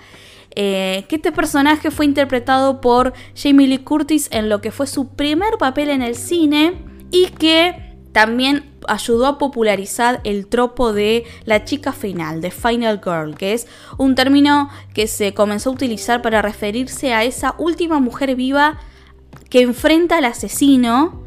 Eh, 0.54 1.07
que 1.09 1.16
este 1.16 1.33
personaje 1.33 1.90
fue 1.90 2.04
interpretado 2.04 2.83
por 2.83 3.14
Jamie 3.35 3.66
Lee 3.66 3.78
Curtis 3.78 4.28
en 4.33 4.50
lo 4.50 4.61
que 4.61 4.71
fue 4.71 4.87
su 4.87 5.09
primer 5.09 5.57
papel 5.59 5.88
en 5.88 6.02
el 6.02 6.14
cine 6.14 6.75
y 7.11 7.28
que 7.28 7.92
también 8.12 8.71
ayudó 8.88 9.26
a 9.26 9.38
popularizar 9.38 10.21
el 10.25 10.47
tropo 10.47 10.92
de 10.92 11.25
la 11.45 11.64
chica 11.64 11.92
final, 11.92 12.40
de 12.40 12.50
Final 12.50 13.00
Girl, 13.02 13.37
que 13.37 13.54
es 13.54 13.66
un 13.97 14.14
término 14.14 14.69
que 14.95 15.07
se 15.07 15.35
comenzó 15.35 15.71
a 15.71 15.73
utilizar 15.73 16.23
para 16.23 16.42
referirse 16.42 17.14
a 17.14 17.25
esa 17.25 17.54
última 17.59 18.00
mujer 18.00 18.35
viva 18.37 18.78
que 19.49 19.62
enfrenta 19.62 20.19
al 20.19 20.26
asesino, 20.26 21.25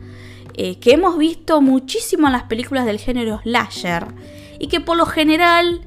eh, 0.54 0.80
que 0.80 0.94
hemos 0.94 1.18
visto 1.18 1.62
muchísimo 1.62 2.28
en 2.28 2.34
las 2.34 2.44
películas 2.44 2.86
del 2.86 3.00
género 3.00 3.42
slasher, 3.44 4.06
y 4.60 4.68
que 4.68 4.80
por 4.80 4.96
lo 4.96 5.06
general 5.06 5.82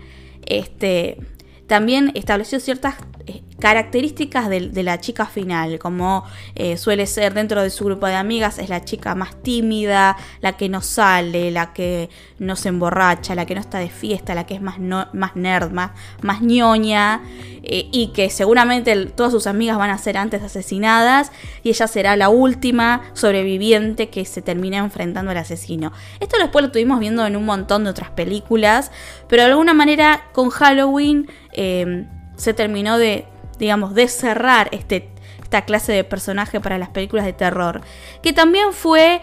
este, 0.47 1.19
también 1.67 2.11
estableció 2.15 2.61
ciertas 2.61 2.97
eh, 3.27 3.43
características 3.59 4.49
de, 4.49 4.83
la 4.83 5.01
chica 5.01 5.27
final, 5.27 5.79
como 5.79 6.25
eh, 6.55 6.77
suele 6.77 7.07
ser 7.07 7.35
dentro 7.35 7.63
de 7.63 7.71
su 7.71 7.85
grupo 7.85 8.07
de 8.07 8.15
amigas, 8.15 8.59
es 8.59 8.69
la 8.69 8.85
chica 8.85 9.15
más 9.15 9.35
tímida, 9.43 10.17
la 10.41 10.57
que 10.57 10.69
no 10.69 10.81
sale, 10.81 11.51
la 11.51 11.73
que 11.73 12.09
no 12.39 12.55
se 12.55 12.69
emborracha, 12.69 13.35
la 13.35 13.47
que 13.47 13.55
no 13.57 13.61
está 13.61 13.79
de 13.79 13.91
fiesta, 13.91 14.35
la 14.35 14.47
que 14.47 14.55
es 14.55 14.63
más, 14.63 14.79
más 14.79 15.35
nerd, 15.35 15.73
más, 15.73 15.91
más 16.23 16.41
ñoña, 16.41 17.21
eh, 17.65 17.89
y 17.91 18.13
que 18.13 18.31
seguramente 18.31 19.07
todas 19.07 19.33
sus 19.33 19.49
amigas 19.49 19.77
van 19.77 19.91
a 19.91 19.99
ser 19.99 20.17
antes 20.19 20.43
asesinadas, 20.43 21.33
y 21.65 21.71
ella 21.71 21.89
será 21.89 22.15
la 22.15 22.29
última 22.29 23.03
sobreviviente 23.13 24.09
que 24.09 24.25
se 24.25 24.41
termina 24.41 24.79
enfrentando 24.79 25.33
al 25.33 25.37
asesino. 25.37 25.93
Esto 26.21 26.37
después 26.39 26.63
lo 26.63 26.67
estuvimos 26.69 27.01
viendo 27.01 27.27
en 27.27 27.35
un 27.35 27.45
montón 27.45 27.83
de 27.83 27.91
otras 27.91 28.11
películas, 28.11 28.93
pero 29.29 29.43
de 29.43 29.51
alguna 29.51 29.75
manera 29.75 30.29
con 30.33 30.51
Halloween 30.51 31.29
se 32.37 32.55
terminó 32.55 32.99
de 32.99 33.27
digamos, 33.59 33.95
de 33.95 34.09
cerrar 34.09 34.69
este, 34.73 35.09
esta 35.43 35.63
clase 35.63 35.93
de 35.93 36.05
personaje 36.05 36.61
para 36.61 36.79
las 36.79 36.91
películas 36.91 37.25
de 37.25 37.33
terror. 37.33 37.81
Que 38.23 38.33
también 38.33 38.73
fue 38.73 39.21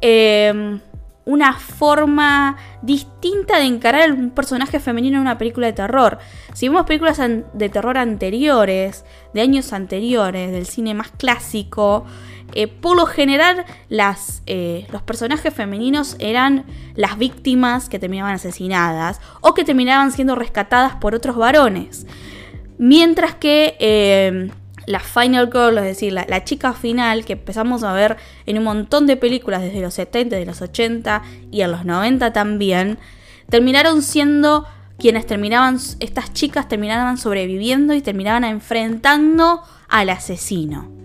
em, 0.00 0.80
una 1.24 1.52
forma 1.52 2.56
distinta 2.82 3.58
de 3.58 3.64
encarar 3.64 4.12
un 4.12 4.30
personaje 4.30 4.80
femenino 4.80 5.16
en 5.16 5.22
una 5.22 5.38
película 5.38 5.66
de 5.66 5.74
terror. 5.74 6.18
Si 6.54 6.68
vemos 6.68 6.86
películas 6.86 7.20
de 7.52 7.68
terror 7.68 7.98
anteriores, 7.98 9.04
de 9.34 9.40
años 9.40 9.72
anteriores, 9.72 10.50
del 10.50 10.66
cine 10.66 10.94
más 10.94 11.10
clásico, 11.10 12.06
eh, 12.54 12.66
por 12.66 12.96
lo 12.96 13.04
general 13.04 13.66
las, 13.90 14.42
eh, 14.46 14.86
los 14.90 15.02
personajes 15.02 15.52
femeninos 15.52 16.16
eran 16.18 16.64
las 16.94 17.18
víctimas 17.18 17.90
que 17.90 17.98
terminaban 17.98 18.34
asesinadas 18.34 19.20
o 19.42 19.52
que 19.52 19.64
terminaban 19.64 20.12
siendo 20.12 20.34
rescatadas 20.34 20.96
por 20.96 21.14
otros 21.14 21.36
varones. 21.36 22.06
Mientras 22.78 23.34
que 23.34 23.76
eh, 23.80 24.50
la 24.86 25.00
Final 25.00 25.50
Girl, 25.52 25.76
es 25.78 25.84
decir, 25.84 26.12
la, 26.12 26.44
chica 26.44 26.72
final, 26.72 27.24
que 27.24 27.34
empezamos 27.34 27.82
a 27.82 27.92
ver 27.92 28.16
en 28.46 28.56
un 28.56 28.64
montón 28.64 29.06
de 29.06 29.16
películas 29.16 29.60
desde 29.60 29.80
los 29.80 29.94
70, 29.94 30.36
de 30.36 30.46
los 30.46 30.62
80 30.62 31.22
y 31.50 31.60
en 31.60 31.70
los 31.70 31.84
90 31.84 32.32
también, 32.32 32.98
terminaron 33.50 34.00
siendo 34.00 34.66
quienes 34.98 35.26
terminaban, 35.26 35.78
estas 36.00 36.32
chicas 36.32 36.68
terminaban 36.68 37.18
sobreviviendo 37.18 37.92
y 37.94 38.00
terminaban 38.00 38.44
enfrentando 38.44 39.62
al 39.88 40.08
asesino. 40.08 40.97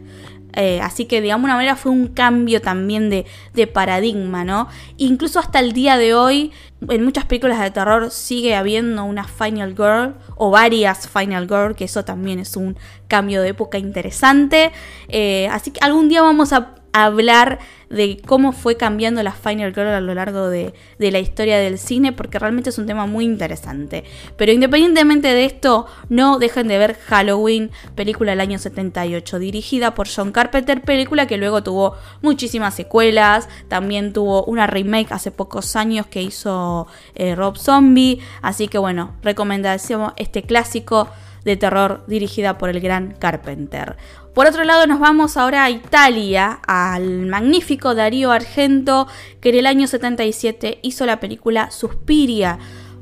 Eh, 0.55 0.79
así 0.81 1.05
que 1.05 1.21
de 1.21 1.31
alguna 1.31 1.55
manera 1.55 1.75
fue 1.75 1.91
un 1.91 2.07
cambio 2.07 2.61
también 2.61 3.09
de, 3.09 3.25
paradigma, 3.67 4.43
¿no? 4.43 4.67
Incluso 4.97 5.39
hasta 5.39 5.59
el 5.59 5.73
día 5.73 5.97
de 5.97 6.13
hoy, 6.13 6.51
en 6.89 7.03
muchas 7.03 7.25
películas 7.25 7.59
de 7.59 7.71
terror 7.71 8.11
sigue 8.11 8.55
habiendo 8.55 9.03
una 9.03 9.23
Final 9.23 9.71
Girl 9.75 10.15
o 10.35 10.51
varias 10.51 11.07
Final 11.07 11.47
Girl, 11.47 11.75
que 11.75 11.85
eso 11.85 12.05
también 12.05 12.39
es 12.39 12.55
un 12.55 12.77
cambio 13.07 13.41
de 13.41 13.49
época 13.49 13.77
interesante. 13.77 14.71
Eh, 15.07 15.47
así 15.51 15.71
que 15.71 15.79
algún 15.81 16.09
día 16.09 16.21
vamos 16.21 16.53
a 16.53 16.75
hablar 16.93 17.59
de 17.89 18.21
cómo 18.25 18.53
fue 18.53 18.77
cambiando 18.77 19.21
la 19.21 19.33
Final 19.33 19.73
Girl 19.73 19.87
a 19.87 20.01
lo 20.01 20.13
largo 20.13 20.49
de, 20.49 20.73
la 20.97 21.19
historia 21.19 21.59
del 21.59 21.77
cine, 21.77 22.11
porque 22.11 22.39
realmente 22.39 22.69
es 22.69 22.77
un 22.77 22.87
tema 22.87 23.05
muy 23.05 23.25
interesante. 23.25 24.03
Pero 24.37 24.51
independientemente 24.51 25.27
de 25.27 25.45
esto, 25.45 25.85
no 26.09 26.39
dejen 26.39 26.67
de 26.67 26.77
ver 26.77 26.95
Halloween, 26.95 27.71
película 27.95 28.31
del 28.31 28.41
año 28.41 28.57
78, 28.57 29.39
dirigida 29.39 29.93
por 29.93 30.07
John 30.07 30.31
Carpenter, 30.31 30.81
película 30.81 31.27
que 31.27 31.37
luego 31.37 31.61
tuvo 31.61 31.95
muchísimas 32.21 32.73
secuelas, 32.73 33.49
también 33.67 34.13
tuvo 34.13 34.43
una 34.45 34.67
remake 34.67 35.11
hace 35.11 35.31
pocos 35.31 35.75
años 35.75 36.07
que 36.07 36.21
hizo 36.21 36.87
eh, 37.15 37.35
Rob 37.35 37.57
Zombie, 37.57 38.19
así 38.41 38.67
que 38.67 38.77
bueno, 38.77 39.15
recomendación 39.21 40.13
este 40.17 40.43
clásico 40.43 41.09
de 41.43 41.57
terror 41.57 42.03
dirigida 42.07 42.57
por 42.57 42.69
el 42.69 42.79
gran 42.79 43.15
Carpenter. 43.19 43.97
Por 44.33 44.47
otro 44.47 44.63
lado, 44.63 44.87
nos 44.87 44.99
vamos 44.99 45.37
ahora 45.37 45.63
a 45.63 45.69
Italia, 45.69 46.59
al 46.65 47.27
magnífico 47.27 47.93
Darío 47.93 48.31
Argento, 48.31 49.07
que 49.39 49.49
en 49.49 49.55
el 49.55 49.67
año 49.67 49.85
77 49.85 50.79
hizo 50.81 51.05
la 51.05 51.19
película 51.19 51.69
Suspiria, 51.69 52.57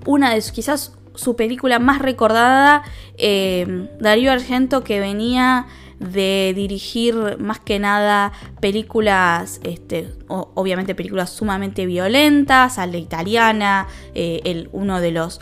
una 0.06 0.34
de 0.34 0.44
quizás 0.52 0.94
su 1.16 1.38
película 1.38 1.80
más 1.80 2.00
recordada. 2.00 2.84
Eh, 3.18 3.88
Darío 4.00 4.32
Argento 4.32 4.84
que 4.84 5.00
venía 5.00 5.68
de 6.00 6.52
dirigir 6.54 7.38
más 7.38 7.60
que 7.60 7.80
nada 7.80 8.34
películas, 8.60 9.62
este, 9.64 10.10
obviamente 10.28 10.96
películas 10.96 11.30
sumamente 11.30 11.86
violentas, 11.86 12.78
a 12.78 12.88
la 12.88 12.98
italiana, 12.98 13.88
eh, 14.16 14.42
el, 14.44 14.68
uno 14.74 15.00
de 15.00 15.12
los 15.12 15.40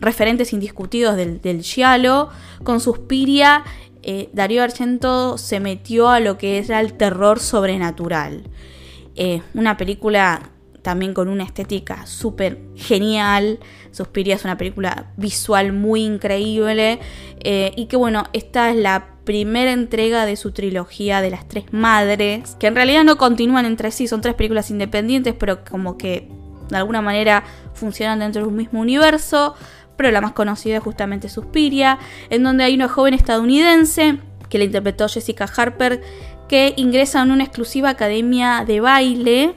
referentes 0.00 0.54
indiscutidos 0.54 1.16
del, 1.16 1.40
del 1.40 1.62
Giallo, 1.62 2.30
con 2.64 2.80
Suspiria 2.80 3.62
eh, 4.02 4.30
Darío 4.32 4.62
Argento 4.62 5.38
se 5.38 5.60
metió 5.60 6.08
a 6.08 6.20
lo 6.20 6.38
que 6.38 6.58
era 6.58 6.80
el 6.80 6.94
terror 6.94 7.40
sobrenatural. 7.40 8.44
Eh, 9.16 9.42
una 9.54 9.76
película 9.76 10.50
también 10.82 11.12
con 11.12 11.28
una 11.28 11.44
estética 11.44 12.06
súper 12.06 12.58
genial. 12.74 13.58
Suspiria 13.90 14.34
es 14.36 14.44
una 14.44 14.56
película 14.56 15.12
visual 15.16 15.72
muy 15.72 16.02
increíble. 16.04 17.00
Eh, 17.40 17.72
y 17.76 17.86
que 17.86 17.96
bueno, 17.96 18.24
esta 18.32 18.70
es 18.70 18.76
la 18.76 19.08
primera 19.24 19.72
entrega 19.72 20.26
de 20.26 20.36
su 20.36 20.52
trilogía 20.52 21.20
de 21.20 21.30
las 21.30 21.46
tres 21.46 21.72
madres. 21.72 22.56
Que 22.58 22.68
en 22.68 22.74
realidad 22.74 23.04
no 23.04 23.18
continúan 23.18 23.66
entre 23.66 23.90
sí, 23.90 24.08
son 24.08 24.20
tres 24.20 24.34
películas 24.34 24.70
independientes, 24.70 25.34
pero 25.38 25.64
como 25.64 25.98
que 25.98 26.28
de 26.70 26.76
alguna 26.76 27.02
manera 27.02 27.44
funcionan 27.74 28.20
dentro 28.20 28.42
de 28.42 28.48
un 28.48 28.56
mismo 28.56 28.80
universo 28.80 29.54
pero 30.00 30.12
la 30.12 30.22
más 30.22 30.32
conocida 30.32 30.78
es 30.78 30.82
justamente 30.82 31.28
Suspiria, 31.28 31.98
en 32.30 32.42
donde 32.42 32.64
hay 32.64 32.74
una 32.74 32.88
joven 32.88 33.12
estadounidense 33.12 34.16
que 34.48 34.56
la 34.56 34.64
interpretó 34.64 35.06
Jessica 35.10 35.46
Harper, 35.54 36.00
que 36.48 36.72
ingresa 36.78 37.20
en 37.20 37.30
una 37.30 37.44
exclusiva 37.44 37.90
academia 37.90 38.64
de 38.66 38.80
baile 38.80 39.56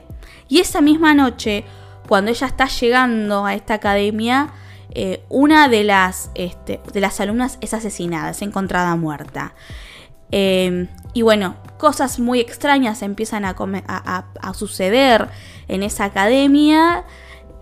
y 0.50 0.60
esa 0.60 0.82
misma 0.82 1.14
noche, 1.14 1.64
cuando 2.06 2.30
ella 2.30 2.46
está 2.46 2.66
llegando 2.66 3.46
a 3.46 3.54
esta 3.54 3.72
academia, 3.72 4.50
eh, 4.90 5.24
una 5.30 5.68
de 5.68 5.82
las, 5.82 6.30
este, 6.34 6.78
de 6.92 7.00
las 7.00 7.18
alumnas 7.20 7.56
es 7.62 7.72
asesinada, 7.72 8.32
es 8.32 8.42
encontrada 8.42 8.94
muerta. 8.96 9.54
Eh, 10.30 10.88
y 11.14 11.22
bueno, 11.22 11.56
cosas 11.78 12.18
muy 12.18 12.38
extrañas 12.38 13.00
empiezan 13.00 13.46
a, 13.46 13.56
a, 13.56 14.52
suceder 14.52 15.30
en 15.68 15.82
esa 15.82 16.04
academia 16.04 17.06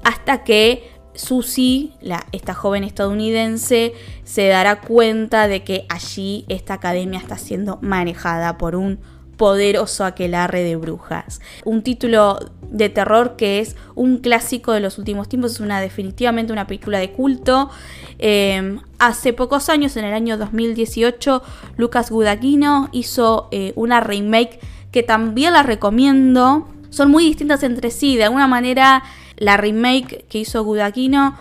hasta 0.02 0.42
que 0.42 0.91
Susie, 1.14 1.92
esta 2.32 2.54
joven 2.54 2.84
estadounidense, 2.84 3.94
se 4.24 4.48
dará 4.48 4.80
cuenta 4.80 5.48
de 5.48 5.64
que 5.64 5.86
allí 5.88 6.44
esta 6.48 6.74
academia 6.74 7.18
está 7.18 7.38
siendo 7.38 7.78
manejada 7.82 8.58
por 8.58 8.76
un 8.76 8.98
poderoso 9.36 10.04
aquelarre 10.04 10.62
de 10.62 10.76
brujas. 10.76 11.40
Un 11.64 11.82
título 11.82 12.38
de 12.70 12.88
terror 12.88 13.36
que 13.36 13.60
es 13.60 13.76
un 13.94 14.18
clásico 14.18 14.72
de 14.72 14.80
los 14.80 14.98
últimos 14.98 15.28
tiempos, 15.28 15.52
es 15.52 15.60
una 15.60 15.80
definitivamente 15.80 16.52
una 16.52 16.66
película 16.66 16.98
de 16.98 17.10
culto. 17.10 17.70
Em, 18.18 18.80
hace 18.98 19.32
pocos 19.32 19.68
años, 19.68 19.96
en 19.96 20.04
el 20.04 20.14
año 20.14 20.38
2018, 20.38 21.42
Lucas 21.76 22.10
Gudagnino 22.10 22.88
hizo 22.92 23.48
eh, 23.50 23.72
una 23.74 24.00
remake 24.00 24.60
que 24.92 25.02
también 25.02 25.54
la 25.54 25.62
recomiendo. 25.62 26.68
Son 26.90 27.10
muy 27.10 27.24
distintas 27.24 27.62
entre 27.62 27.90
sí, 27.90 28.16
de 28.16 28.24
alguna 28.24 28.46
manera 28.46 29.02
la 29.42 29.56
remake 29.56 30.24
que 30.28 30.38
hizo 30.38 30.62
Gudaquino 30.62 31.36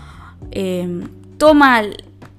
eh, 0.50 1.06
toma, 1.38 1.84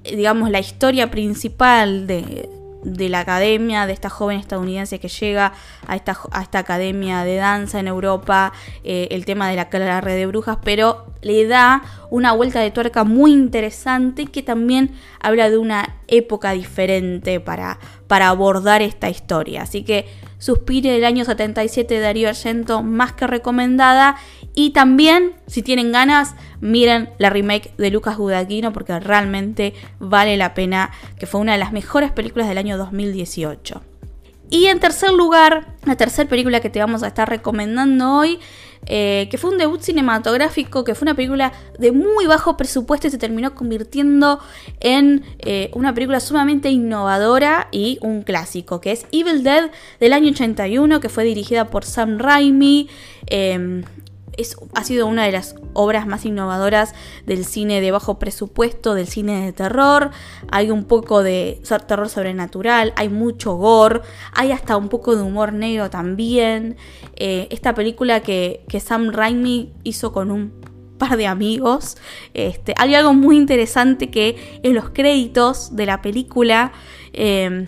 digamos, 0.02 0.50
la 0.50 0.58
historia 0.58 1.08
principal 1.08 2.08
de, 2.08 2.48
de 2.82 3.08
la 3.08 3.20
academia, 3.20 3.86
de 3.86 3.92
esta 3.92 4.10
joven 4.10 4.40
estadounidense 4.40 4.98
que 4.98 5.06
llega 5.06 5.52
a 5.86 5.94
esta, 5.94 6.18
a 6.32 6.42
esta 6.42 6.58
academia 6.58 7.22
de 7.22 7.36
danza 7.36 7.78
en 7.78 7.86
Europa, 7.86 8.52
eh, 8.82 9.06
el 9.12 9.24
tema 9.24 9.48
de 9.50 9.54
la, 9.54 9.68
la 9.70 10.00
red 10.00 10.16
de 10.16 10.26
brujas, 10.26 10.58
pero 10.64 11.06
le 11.20 11.46
da 11.46 11.82
una 12.10 12.32
vuelta 12.32 12.58
de 12.58 12.72
tuerca 12.72 13.04
muy 13.04 13.32
interesante 13.32 14.26
que 14.26 14.42
también 14.42 14.90
habla 15.20 15.48
de 15.48 15.58
una 15.58 15.94
época 16.08 16.50
diferente 16.54 17.38
para, 17.38 17.78
para 18.08 18.30
abordar 18.30 18.82
esta 18.82 19.08
historia. 19.08 19.62
Así 19.62 19.84
que 19.84 20.06
Suspire 20.42 20.90
del 20.90 21.04
año 21.04 21.24
77 21.24 21.94
de 21.94 22.00
Darío 22.00 22.28
Argento, 22.28 22.82
más 22.82 23.12
que 23.12 23.28
recomendada. 23.28 24.16
Y 24.56 24.70
también, 24.70 25.34
si 25.46 25.62
tienen 25.62 25.92
ganas, 25.92 26.34
miren 26.60 27.10
la 27.18 27.30
remake 27.30 27.72
de 27.78 27.92
Lucas 27.92 28.16
Gudagnino 28.16 28.72
porque 28.72 28.98
realmente 28.98 29.72
vale 30.00 30.36
la 30.36 30.52
pena, 30.52 30.90
que 31.16 31.26
fue 31.26 31.40
una 31.40 31.52
de 31.52 31.58
las 31.58 31.70
mejores 31.70 32.10
películas 32.10 32.48
del 32.48 32.58
año 32.58 32.76
2018. 32.76 33.91
Y 34.52 34.66
en 34.66 34.80
tercer 34.80 35.14
lugar, 35.14 35.64
la 35.86 35.96
tercera 35.96 36.28
película 36.28 36.60
que 36.60 36.68
te 36.68 36.78
vamos 36.78 37.02
a 37.02 37.06
estar 37.06 37.26
recomendando 37.26 38.18
hoy, 38.18 38.38
eh, 38.84 39.28
que 39.30 39.38
fue 39.38 39.50
un 39.50 39.56
debut 39.56 39.80
cinematográfico, 39.80 40.84
que 40.84 40.94
fue 40.94 41.06
una 41.06 41.14
película 41.14 41.54
de 41.78 41.90
muy 41.90 42.26
bajo 42.26 42.54
presupuesto 42.58 43.06
y 43.06 43.10
se 43.10 43.16
terminó 43.16 43.54
convirtiendo 43.54 44.40
en 44.80 45.24
eh, 45.38 45.70
una 45.72 45.94
película 45.94 46.20
sumamente 46.20 46.68
innovadora 46.68 47.68
y 47.72 47.96
un 48.02 48.20
clásico, 48.20 48.82
que 48.82 48.92
es 48.92 49.06
Evil 49.10 49.42
Dead 49.42 49.70
del 50.00 50.12
año 50.12 50.30
81, 50.30 51.00
que 51.00 51.08
fue 51.08 51.24
dirigida 51.24 51.70
por 51.70 51.86
Sam 51.86 52.18
Raimi. 52.18 52.90
Em, 54.36 54.68
ha 54.74 54.84
sido 54.84 55.06
una 55.06 55.24
de 55.24 55.32
las 55.32 55.54
obras 55.74 56.06
más 56.06 56.24
innovadoras 56.24 56.94
del 57.26 57.44
cine 57.44 57.80
de 57.80 57.90
bajo 57.90 58.18
presupuesto, 58.18 58.94
del 58.94 59.06
cine 59.06 59.44
de 59.44 59.52
terror. 59.52 60.10
Hay 60.50 60.70
un 60.70 60.84
poco 60.84 61.22
de 61.22 61.60
terror 61.86 62.08
sobrenatural, 62.08 62.92
hay 62.96 63.08
mucho 63.08 63.54
gore, 63.54 64.00
hay 64.32 64.52
hasta 64.52 64.76
un 64.76 64.88
poco 64.88 65.16
de 65.16 65.22
humor 65.22 65.52
negro 65.52 65.90
también. 65.90 66.76
Eh, 67.16 67.48
esta 67.50 67.74
película 67.74 68.20
que, 68.20 68.64
Sam 68.82 69.10
Raimi 69.10 69.72
hizo 69.84 70.12
con 70.12 70.30
un 70.30 70.52
par 70.98 71.16
de 71.16 71.26
amigos. 71.26 71.96
Este, 72.34 72.74
hay 72.78 72.94
algo 72.94 73.12
muy 73.14 73.36
interesante 73.36 74.10
que 74.10 74.60
en 74.62 74.74
los 74.74 74.90
créditos 74.90 75.76
de 75.76 75.86
la 75.86 76.00
película 76.02 76.72
eh, 77.12 77.66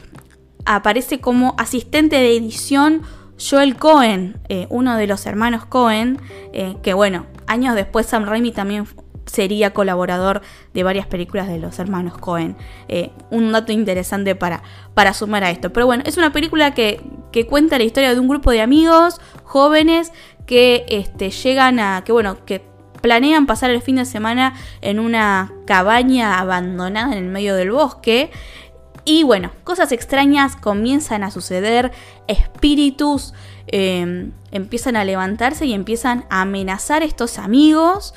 aparece 0.64 1.20
como 1.20 1.54
asistente 1.58 2.16
de 2.16 2.36
edición 2.36 3.02
Joel 3.38 3.76
Cohen, 3.76 4.36
eh, 4.48 4.66
uno 4.70 4.96
de 4.96 5.06
los 5.06 5.26
hermanos 5.26 5.66
Cohen, 5.66 6.20
eh, 6.52 6.76
que 6.82 6.94
bueno, 6.94 7.26
años 7.46 7.74
después 7.74 8.06
Sam 8.06 8.24
Raimi 8.24 8.52
también 8.52 8.86
sería 9.26 9.72
colaborador 9.72 10.42
de 10.72 10.82
varias 10.82 11.06
películas 11.06 11.48
de 11.48 11.58
los 11.58 11.78
hermanos 11.78 12.16
Cohen. 12.18 12.56
Eh, 12.88 13.10
un 13.30 13.52
dato 13.52 13.72
interesante 13.72 14.34
para, 14.34 14.62
para 14.94 15.14
sumar 15.14 15.44
a 15.44 15.50
esto. 15.50 15.72
Pero 15.72 15.86
bueno, 15.86 16.04
es 16.06 16.16
una 16.16 16.32
película 16.32 16.72
que, 16.72 17.00
cuenta 17.48 17.78
la 17.78 17.84
historia 17.84 18.14
de 18.14 18.20
un 18.20 18.28
grupo 18.28 18.52
de 18.52 18.60
amigos 18.60 19.20
jóvenes 19.42 20.12
que 20.46 20.84
este, 20.88 21.30
llegan 21.30 21.80
a. 21.80 22.02
que 22.04 22.12
bueno, 22.12 22.44
que 22.44 22.62
planean 23.00 23.46
pasar 23.46 23.70
el 23.70 23.82
fin 23.82 23.96
de 23.96 24.04
semana 24.04 24.54
en 24.80 24.98
una 24.98 25.52
cabaña 25.66 26.38
abandonada 26.38 27.12
en 27.12 27.24
el 27.24 27.30
medio 27.30 27.54
del 27.56 27.72
bosque. 27.72 28.30
Y 29.04 29.22
bueno, 29.22 29.50
cosas 29.64 29.92
extrañas 29.92 30.56
comienzan 30.56 31.24
a 31.24 31.30
suceder, 31.30 31.92
espíritus 32.26 33.34
em, 33.66 34.32
empiezan 34.50 34.96
a 34.96 35.04
levantarse 35.04 35.66
y 35.66 35.74
empiezan 35.74 36.24
a 36.30 36.42
amenazar 36.42 37.02
a 37.02 37.04
estos 37.04 37.38
amigos. 37.38 38.14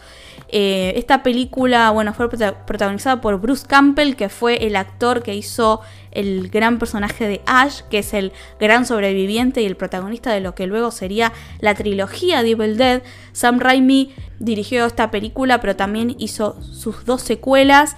Eh, 0.50 0.94
esta 0.96 1.24
película, 1.24 1.91
bueno, 1.91 2.13
fue 2.13 2.29
protagonizada 2.29 3.20
por 3.20 3.39
Bruce 3.41 3.67
Campbell, 3.67 4.15
que 4.15 4.29
fue 4.29 4.65
el 4.65 4.77
actor 4.77 5.24
que 5.24 5.36
hizo 5.36 5.82
el 6.12 6.50
gran 6.50 6.79
personaje 6.79 7.27
de 7.27 7.41
Ash, 7.46 7.82
que 7.89 8.00
es 8.00 8.13
el 8.13 8.32
gran 8.58 8.86
sobreviviente 8.86 9.62
y 9.62 9.65
el 9.65 9.75
protagonista 9.75 10.32
de 10.32 10.39
lo 10.39 10.56
que 10.56 10.67
luego 10.67 10.91
sería 10.91 11.34
la 11.60 11.75
trilogía 11.75 12.44
de 12.44 12.51
Evil 12.51 12.77
Dead. 12.77 13.01
Sam 13.33 13.59
Raimi 13.59 14.14
dirigió 14.40 14.85
esta 14.85 15.12
película, 15.12 15.59
pero 15.59 15.75
también 15.75 16.16
hizo 16.18 16.62
sus 16.62 17.03
dos 17.03 17.22
secuelas 17.24 17.98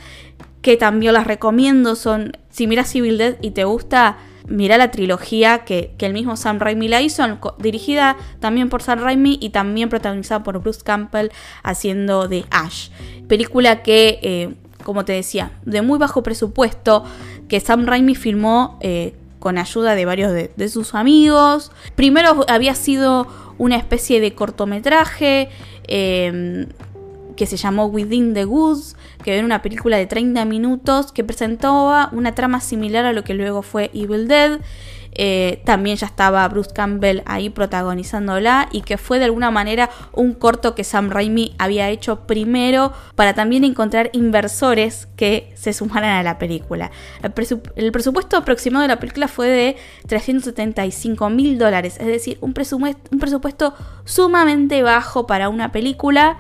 que 0.62 0.78
también 0.78 1.14
las 1.14 1.28
recomiendo. 1.28 1.96
Son, 1.96 2.34
si 2.50 2.68
miras 2.68 2.90
Civil 2.90 3.18
Dead 3.18 3.36
y 3.42 3.52
te 3.52 3.64
gusta, 3.64 4.18
mira 4.48 4.78
la 4.78 4.92
trilogía 4.92 5.60
que, 5.60 5.96
el 6.00 6.14
mismo 6.14 6.36
Sam 6.36 6.60
Raimi 6.60 6.88
la 6.88 7.02
hizo, 7.02 7.24
dirigida 7.60 8.18
también 8.40 8.70
por 8.70 8.82
Sam 8.82 9.00
Raimi 9.00 9.38
y 9.42 9.50
también 9.50 9.90
protagonizada 9.90 10.44
por 10.44 10.60
Bruce 10.60 10.82
Campbell 10.84 11.30
haciendo 11.64 12.28
de 12.28 12.46
Ash. 12.50 12.90
Película 13.28 13.84
que, 13.84 14.20
eh, 14.22 14.54
como 14.84 15.06
te 15.06 15.14
decía, 15.14 15.52
de 15.66 15.82
muy 15.82 16.00
bajo 16.00 16.24
presupuesto, 16.24 17.04
que 17.48 17.60
Sam 17.60 17.86
Raimi 17.86 18.16
filmó 18.16 18.78
eh, 18.82 19.14
con 19.40 19.58
ayuda 19.58 19.96
de 19.96 20.06
varios 20.06 20.34
de, 20.34 20.70
sus 20.70 20.96
amigos. 20.96 21.72
Primero 21.96 22.46
había 22.50 22.76
sido 22.76 23.28
una 23.58 23.78
especie 23.78 24.20
de 24.20 24.34
cortometraje. 24.34 25.50
Eh, 25.88 26.68
que 27.40 27.46
se 27.46 27.56
llamó 27.56 27.86
Within 27.86 28.34
the 28.34 28.44
Woods, 28.44 28.98
que 29.24 29.34
era 29.34 29.46
una 29.46 29.62
película 29.62 29.96
de 29.96 30.06
30 30.06 30.44
minutos 30.44 31.14
que 31.14 31.24
presentaba 31.24 32.10
una 32.12 32.36
trama 32.36 32.60
similar 32.60 33.06
a 33.06 33.14
lo 33.14 33.24
que 33.24 33.34
luego 33.34 33.62
fue 33.62 33.90
Evil 33.94 34.28
Dead. 34.28 34.60
Eh, 35.14 35.62
también 35.64 35.96
ya 35.96 36.08
estaba 36.08 36.46
Bruce 36.50 36.72
Campbell 36.74 37.22
ahí 37.26 37.50
protagonizándola 37.50 38.68
y 38.74 38.82
que 38.82 38.98
fue 38.98 39.20
de 39.20 39.26
alguna 39.26 39.52
manera 39.52 39.90
un 40.12 40.34
corto 40.34 40.76
que 40.76 40.84
Sam 40.84 41.12
Raimi 41.12 41.56
había 41.58 41.90
hecho 41.90 42.28
primero 42.28 42.92
para 43.16 43.34
también 43.34 43.64
encontrar 43.64 44.10
inversores 44.12 45.08
que 45.16 45.54
se 45.56 45.72
sumaran 45.72 46.18
a 46.18 46.24
la 46.24 46.40
película. 46.40 46.92
El, 47.24 47.92
presupuesto 47.94 48.36
aproximado 48.36 48.82
de 48.82 48.90
la 48.90 49.00
película 49.00 49.30
fue 49.30 49.48
de 49.48 49.78
375 50.08 51.30
mil 51.30 51.58
dólares, 51.58 51.96
es 52.02 52.08
decir, 52.08 52.38
un 52.42 52.54
presupuesto 52.54 53.74
sumamente 54.04 54.84
bajo 54.84 55.26
para 55.26 55.48
una 55.48 55.72
película 55.72 56.38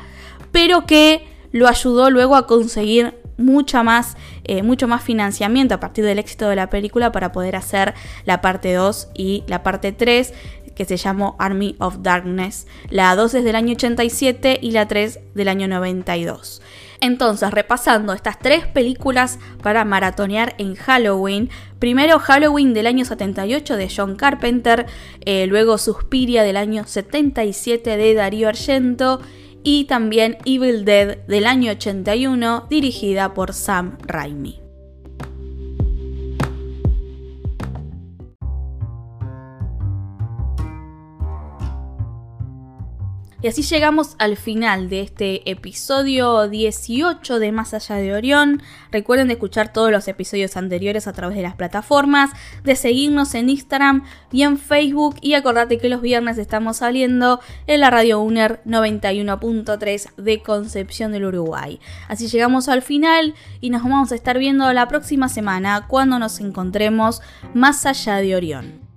pero 0.51 0.85
que 0.85 1.27
lo 1.51 1.67
ayudó 1.67 2.09
luego 2.09 2.35
a 2.35 2.47
conseguir 2.47 3.15
mucha 3.37 3.83
más, 3.83 4.17
eh, 4.43 4.63
mucho 4.63 4.87
más 4.87 5.01
financiamiento 5.01 5.73
a 5.73 5.79
partir 5.79 6.03
del 6.05 6.19
éxito 6.19 6.49
de 6.49 6.55
la 6.55 6.69
película 6.69 7.11
para 7.11 7.31
poder 7.31 7.55
hacer 7.55 7.93
la 8.25 8.41
parte 8.41 8.73
2 8.73 9.09
y 9.15 9.43
la 9.47 9.63
parte 9.63 9.91
3 9.91 10.33
que 10.75 10.85
se 10.85 10.97
llamó 10.97 11.35
Army 11.39 11.75
of 11.79 11.97
Darkness. 11.99 12.65
La 12.89 13.13
2 13.15 13.33
es 13.33 13.43
del 13.43 13.57
año 13.57 13.73
87 13.73 14.59
y 14.61 14.71
la 14.71 14.87
3 14.87 15.19
del 15.35 15.49
año 15.49 15.67
92. 15.67 16.61
Entonces, 17.01 17.51
repasando 17.51 18.13
estas 18.13 18.39
tres 18.39 18.65
películas 18.65 19.39
para 19.61 19.83
maratonear 19.83 20.55
en 20.57 20.75
Halloween. 20.75 21.49
Primero 21.79 22.19
Halloween 22.19 22.73
del 22.73 22.87
año 22.87 23.03
78 23.03 23.77
de 23.77 23.91
John 23.93 24.15
Carpenter, 24.15 24.85
eh, 25.25 25.47
luego 25.47 25.77
Suspiria 25.77 26.43
del 26.43 26.57
año 26.57 26.85
77 26.85 27.97
de 27.97 28.13
Darío 28.13 28.47
Argento 28.49 29.21
y 29.69 29.83
también 29.83 30.39
Evil 30.45 30.83
Dead 30.83 31.17
del 31.27 31.45
año 31.45 31.71
81 31.71 32.65
dirigida 32.71 33.35
por 33.35 33.53
Sam 33.53 33.99
Raimi. 34.01 34.58
Y 43.41 43.47
así 43.47 43.61
llegamos 43.61 44.17
al 44.19 44.35
final 44.35 44.89
de 44.89 44.99
este 44.99 45.49
episodio 45.49 46.49
18 46.49 47.39
de 47.39 47.53
Más 47.53 47.73
allá 47.73 47.95
de 47.95 48.13
Orión. 48.13 48.61
Recuerden 48.91 49.27
de 49.27 49.35
escuchar 49.35 49.71
todos 49.71 49.91
los 49.91 50.09
episodios 50.09 50.57
anteriores 50.57 51.07
a 51.07 51.13
través 51.13 51.37
de 51.37 51.43
las 51.43 51.55
plataformas, 51.55 52.31
de 52.65 52.75
seguirnos 52.75 53.35
en 53.35 53.47
Instagram 53.47 54.03
y 54.29 54.43
en 54.43 54.57
Facebook 54.57 55.15
y 55.21 55.35
acordate 55.35 55.77
que 55.77 55.87
los 55.87 56.01
viernes 56.01 56.37
estamos 56.37 56.77
saliendo 56.77 57.39
en 57.65 57.79
la 57.79 57.89
radio 57.89 58.19
UNER 58.19 58.61
91.3 58.65 60.15
de 60.17 60.41
Concepción 60.41 61.13
del 61.13 61.23
Uruguay. 61.23 61.79
Así 62.09 62.27
llegamos 62.27 62.67
al 62.67 62.81
final 62.81 63.35
y 63.61 63.69
nos 63.69 63.83
vamos 63.83 64.11
a 64.11 64.15
estar 64.15 64.37
viendo 64.37 64.73
la 64.73 64.89
próxima 64.89 65.29
semana 65.29 65.85
cuando 65.87 66.19
nos 66.19 66.41
encontremos 66.41 67.21
más 67.53 67.85
allá 67.85 68.17
de 68.17 68.35
Orión. 68.35 68.88